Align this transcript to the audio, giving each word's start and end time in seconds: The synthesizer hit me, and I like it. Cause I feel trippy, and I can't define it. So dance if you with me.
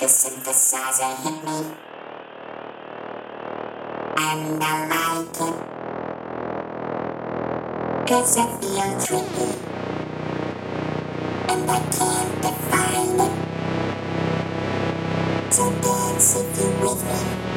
The 0.00 0.06
synthesizer 0.06 1.14
hit 1.22 1.44
me, 1.44 1.58
and 4.16 4.64
I 4.64 4.86
like 4.88 5.40
it. 5.42 5.56
Cause 8.08 8.38
I 8.38 8.40
feel 8.62 8.96
trippy, 9.04 9.50
and 11.50 11.70
I 11.70 11.80
can't 11.92 12.32
define 12.40 13.20
it. 13.20 13.34
So 15.52 15.64
dance 15.82 16.30
if 16.34 16.48
you 16.58 16.68
with 16.80 17.02
me. 17.04 17.49